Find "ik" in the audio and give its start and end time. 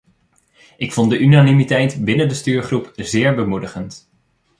0.77-0.93